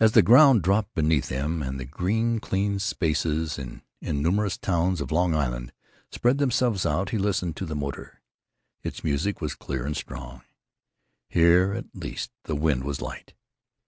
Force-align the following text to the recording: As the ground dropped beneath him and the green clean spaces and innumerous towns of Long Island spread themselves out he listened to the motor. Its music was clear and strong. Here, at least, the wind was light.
As 0.00 0.10
the 0.10 0.22
ground 0.22 0.62
dropped 0.62 0.92
beneath 0.96 1.28
him 1.28 1.62
and 1.62 1.78
the 1.78 1.84
green 1.84 2.40
clean 2.40 2.80
spaces 2.80 3.60
and 3.60 3.82
innumerous 4.00 4.58
towns 4.58 5.00
of 5.00 5.12
Long 5.12 5.36
Island 5.36 5.72
spread 6.10 6.38
themselves 6.38 6.84
out 6.84 7.10
he 7.10 7.18
listened 7.18 7.54
to 7.58 7.64
the 7.64 7.76
motor. 7.76 8.20
Its 8.82 9.04
music 9.04 9.40
was 9.40 9.54
clear 9.54 9.86
and 9.86 9.96
strong. 9.96 10.42
Here, 11.28 11.74
at 11.74 11.84
least, 11.94 12.32
the 12.42 12.56
wind 12.56 12.82
was 12.82 13.00
light. 13.00 13.34